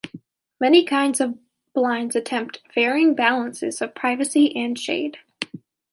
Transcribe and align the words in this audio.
Many 0.59 0.83
kinds 0.83 1.21
of 1.21 1.37
blinds 1.75 2.15
attempt 2.15 2.59
varying 2.73 3.13
balances 3.13 3.83
of 3.83 3.93
privacy 3.93 4.51
and 4.55 4.75
shade. 4.75 5.19